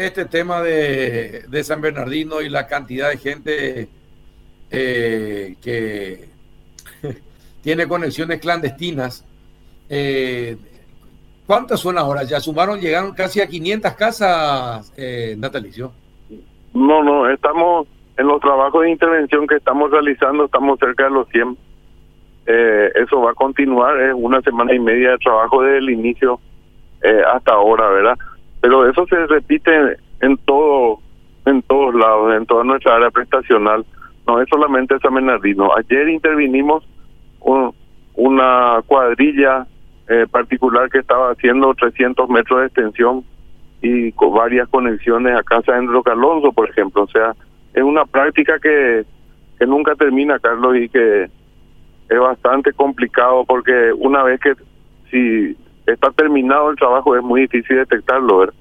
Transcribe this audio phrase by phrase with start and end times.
[0.00, 3.88] este tema de, San Bernardino y la cantidad de gente
[4.70, 6.28] eh, que
[7.62, 9.26] tiene conexiones clandestinas.
[9.90, 10.56] Eh,
[11.48, 12.22] ¿Cuántas son ahora?
[12.22, 15.90] Ya sumaron, llegaron casi a 500 casas, eh, Natalicio.
[16.74, 17.88] No, no, estamos
[18.18, 21.58] en los trabajos de intervención que estamos realizando, estamos cerca de los 100.
[22.46, 26.38] Eh, eso va a continuar, es una semana y media de trabajo desde el inicio
[27.02, 28.16] eh, hasta ahora, ¿verdad?
[28.60, 29.70] Pero eso se repite
[30.20, 30.98] en todo,
[31.46, 33.84] en todos lados, en toda nuestra área prestacional.
[34.26, 35.70] No es solamente San Bernardino.
[35.76, 36.84] Ayer intervinimos
[38.14, 39.66] una cuadrilla
[40.08, 43.24] eh, particular que estaba haciendo 300 metros de extensión
[43.80, 47.02] y con varias conexiones a casa de Roca Alonso, por ejemplo.
[47.04, 47.34] O sea,
[47.74, 49.04] es una práctica que,
[49.58, 51.24] que nunca termina, Carlos, y que
[52.08, 54.54] es bastante complicado porque una vez que
[55.10, 55.56] si
[55.92, 58.54] está terminado el trabajo es muy difícil detectarlo, ¿verdad?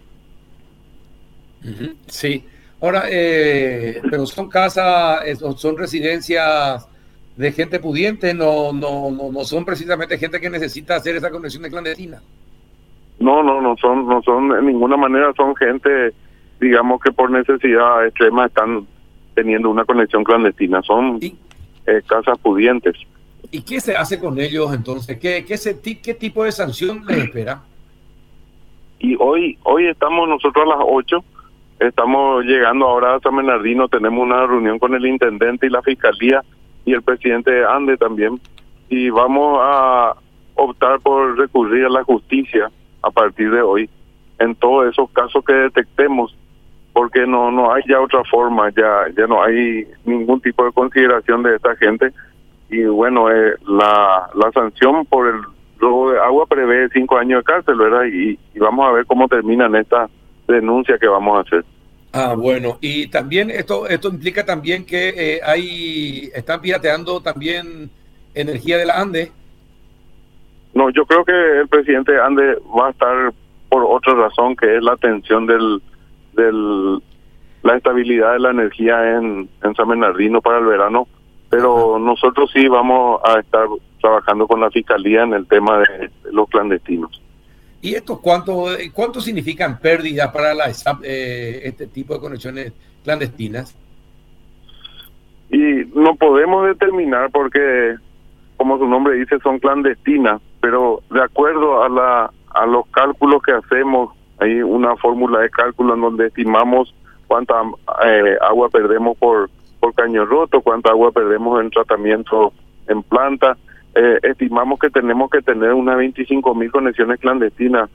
[2.08, 2.44] Sí.
[2.82, 5.24] Ahora, eh, pero son casas,
[5.58, 6.88] son residencias
[7.36, 11.64] de gente pudiente, no, no, no, no son precisamente gente que necesita hacer esa conexión
[11.64, 12.22] de clandestina.
[13.20, 16.14] No, no, no son, no son de ninguna manera, son gente,
[16.60, 18.86] digamos que por necesidad extrema están
[19.34, 22.96] teniendo una conexión clandestina, son eh, casas pudientes.
[23.52, 25.18] ¿Y qué se hace con ellos entonces?
[25.20, 27.62] ¿Qué, qué, se, qué tipo de sanción les espera?
[29.00, 31.24] Y hoy, hoy estamos nosotros a las 8
[31.80, 36.44] Estamos llegando ahora a San Bernardino, tenemos una reunión con el intendente y la fiscalía
[36.86, 38.40] y el presidente Ande también.
[38.90, 40.16] Y vamos a
[40.56, 42.72] optar por recurrir a la justicia
[43.04, 43.90] a partir de hoy
[44.40, 46.36] en todos esos casos que detectemos
[46.94, 51.44] porque no no hay ya otra forma ya ya no hay ningún tipo de consideración
[51.44, 52.12] de esta gente
[52.70, 55.42] y bueno eh, la la sanción por el
[55.80, 59.28] robo de agua prevé cinco años de cárcel verdad y, y vamos a ver cómo
[59.28, 60.10] terminan esta
[60.48, 61.66] denuncia que vamos a hacer.
[62.14, 67.90] Ah, bueno, y también esto esto implica también que eh, hay están pirateando también
[68.34, 69.32] energía de la ANDE.
[70.74, 73.34] No, yo creo que el presidente Ande va a estar
[73.70, 75.82] por otra razón que es la atención del
[76.34, 77.02] del
[77.64, 81.08] la estabilidad de la energía en, en San Bernardino para el verano,
[81.50, 83.68] pero nosotros sí vamos a estar
[84.02, 87.22] trabajando con la fiscalía en el tema de los clandestinos.
[87.82, 90.66] ¿Y esto cuánto, cuánto significan pérdidas para la,
[91.04, 93.76] eh, este tipo de conexiones clandestinas?
[95.50, 97.96] Y no podemos determinar porque,
[98.58, 103.54] como su nombre dice, son clandestinas, pero de acuerdo a, la, a los cálculos que
[103.54, 106.94] hacemos, hay una fórmula de cálculo en donde estimamos
[107.28, 107.62] cuánta
[108.06, 109.50] eh, agua perdemos por,
[109.98, 112.54] caño roto, cuánta agua perdemos en tratamiento
[112.88, 113.58] en planta,
[113.96, 117.90] eh, estimamos que tenemos que tener unas 25 mil conexiones clandestinas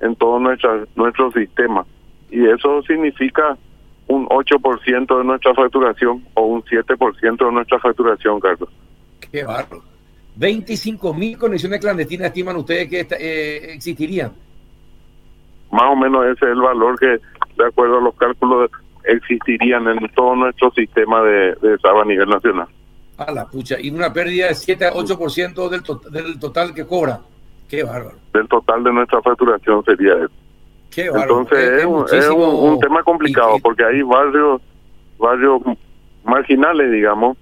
[0.00, 1.86] en todo nuestra, nuestro sistema.
[2.30, 3.56] Y eso significa
[4.08, 8.68] un 8% de nuestra facturación o un 7% de nuestra facturación, Carlos.
[9.30, 9.82] Qué barro.
[10.36, 14.32] 25 mil conexiones clandestinas estiman ustedes que eh, existirían.
[15.70, 18.70] Más o menos ese es el valor que, de acuerdo a los cálculos,
[19.06, 22.68] existirían en todo nuestro sistema de, de a nivel nacional.
[23.16, 23.76] A la pucha.
[23.80, 27.20] Y una pérdida de 7 a 8% del, del total que cobra.
[27.68, 28.18] Qué bárbaro.
[28.32, 30.30] Del total de nuestra facturación sería eso.
[30.90, 31.40] Qué bárbaro.
[31.40, 34.60] Entonces es, un, tema complicado porque hay barrios,
[35.18, 35.62] barrios
[36.24, 37.36] marginales, digamos.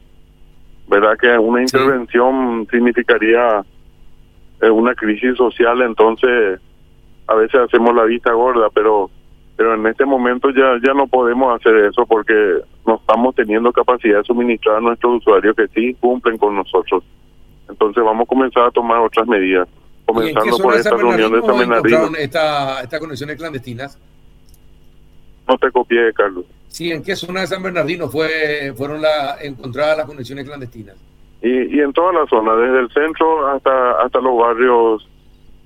[0.87, 1.17] ¿Verdad?
[1.19, 3.65] Que una intervención significaría
[4.61, 6.61] eh, una crisis social, entonces
[7.27, 9.11] a veces hacemos la vista gorda, pero
[9.57, 12.35] pero en este momento ya ya no podemos hacer eso porque
[12.87, 17.05] no estamos teniendo capacidad de suministrar a nuestros usuarios que sí cumplen con nosotros.
[17.69, 19.69] Entonces vamos a comenzar a tomar otras medidas,
[20.05, 22.11] comenzando por esta reunión de San Bernardino.
[22.19, 23.99] Esta, estas conexiones clandestinas?
[25.47, 26.45] No te copié, Carlos.
[26.69, 30.97] Sí, ¿en qué zona de San Bernardino fue fueron la, encontradas las conexiones clandestinas?
[31.41, 35.09] Y, y en toda la zona, desde el centro hasta hasta los barrios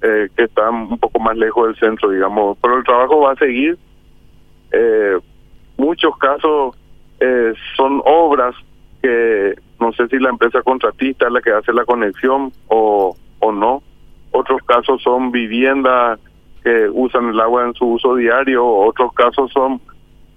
[0.03, 2.56] eh, que están un poco más lejos del centro, digamos.
[2.62, 3.78] Pero el trabajo va a seguir.
[4.72, 5.19] Eh,
[5.76, 6.77] muchos casos
[7.21, 8.54] eh, son obras
[9.03, 13.53] que no sé si la empresa contratista es la que hace la conexión o, o
[13.53, 13.83] no.
[14.33, 16.21] Otros casos son viviendas
[16.62, 18.66] que usan el agua en su uso diario.
[18.66, 19.80] Otros casos son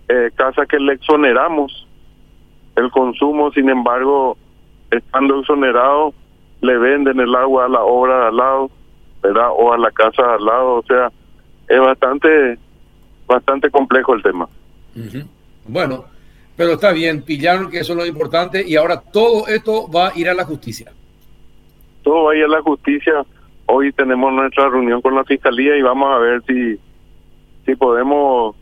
[0.08, 1.88] eh, casas que le exoneramos
[2.76, 4.38] el consumo, sin embargo,
[4.90, 6.14] estando exonerado,
[6.62, 8.72] le venden el agua a la obra de al lado
[9.22, 9.50] ¿verdad?
[9.58, 11.12] O a la casa al lado, o sea,
[11.68, 12.58] es bastante,
[13.28, 14.48] bastante complejo el tema.
[15.66, 16.06] Bueno,
[16.56, 20.18] pero está bien, pillaron que eso es lo importante y ahora todo esto va a
[20.18, 20.92] ir a la justicia.
[22.04, 23.26] Todo va a ir a la justicia.
[23.68, 26.78] Hoy tenemos nuestra reunión con la fiscalía y vamos a ver si,
[27.66, 28.56] si podemos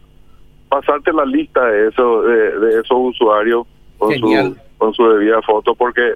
[0.67, 3.65] pasarte la lista de, eso, de, esos usuarios
[3.97, 6.13] con su, con su debida foto, porque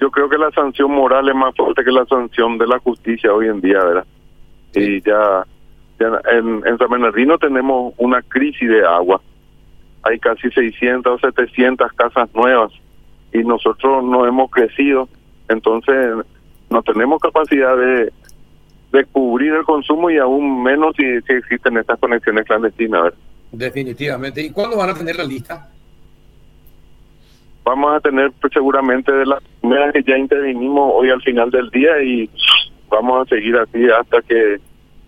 [0.00, 3.32] yo creo que la sanción moral es más fuerte que la sanción de la justicia
[3.32, 4.06] hoy en día, ¿verdad?
[4.74, 5.44] Y ya,
[5.98, 9.20] en, en San Bernardino tenemos una crisis de agua.
[10.02, 12.72] Hay casi 600 o 700 casas nuevas
[13.32, 15.08] y nosotros no hemos crecido,
[15.48, 16.24] entonces
[16.70, 18.12] no tenemos capacidad de,
[18.92, 23.02] de cubrir el consumo y aún menos si, existen estas conexiones clandestinas.
[23.02, 23.18] ¿verdad?
[23.52, 24.42] Definitivamente.
[24.42, 25.68] ¿Y cuándo van a tener la lista?
[27.70, 31.70] Vamos a tener pues, seguramente de las primeras que ya intervinimos hoy al final del
[31.70, 32.28] día y
[32.88, 34.58] vamos a seguir así hasta que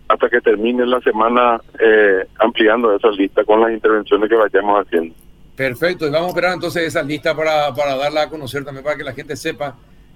[0.07, 5.13] hasta que termine la semana eh, ampliando esa lista con las intervenciones que vayamos haciendo.
[5.57, 8.97] Perfecto, y vamos a esperar entonces esa lista para, para darla a conocer también para
[8.97, 9.75] que la gente sepa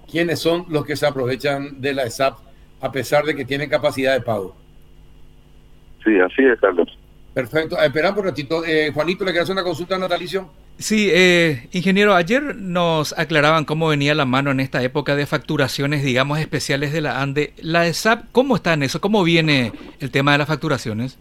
[0.09, 2.37] quiénes son los que se aprovechan de la ESAP
[2.79, 4.55] a pesar de que tienen capacidad de pago.
[6.01, 6.97] Sí, así es, Carlos.
[7.33, 7.77] Perfecto.
[7.77, 8.63] Esperamos un ratito.
[8.63, 10.49] Eh, Juanito, ¿le quiere hacer una consulta natalicio?
[10.77, 16.03] Sí, eh, ingeniero, ayer nos aclaraban cómo venía la mano en esta época de facturaciones,
[16.03, 17.53] digamos, especiales de la ANDE.
[17.61, 19.01] ¿La ESAP cómo está en eso?
[19.01, 21.19] ¿Cómo viene el tema de las facturaciones?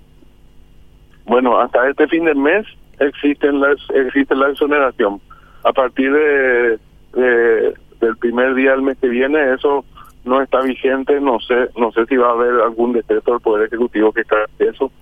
[1.25, 2.67] Bueno, hasta este fin de mes
[3.01, 5.21] existen las, existe la exoneración.
[5.65, 6.79] A partir de,
[7.15, 9.85] del primer día del mes que viene, eso
[10.25, 11.19] no está vigente.
[11.21, 14.37] No sé no sé si va a haber algún decreto del Poder Ejecutivo que está
[14.59, 14.93] eso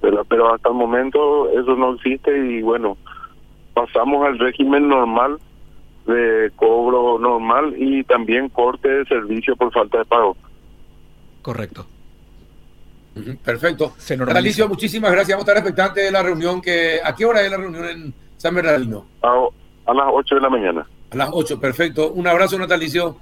[0.00, 2.96] pero, hasta el momento eso no existe y bueno,
[3.78, 5.38] pasamos al régimen normal
[6.06, 10.36] de cobro normal y también corte de servicio por falta de pago.
[11.42, 11.86] Correcto.
[13.44, 13.92] Perfecto.
[14.34, 15.36] Alicio, muchísimas gracias.
[15.36, 16.60] Vamos a estar expectantes de la reunión.
[16.60, 19.06] que ¿A qué hora es la reunión en San Bernardino?
[19.22, 19.48] A,
[19.86, 20.86] a las 8 de la mañana.
[21.10, 22.12] A las 8, perfecto.
[22.12, 23.16] Un abrazo, Natalicio.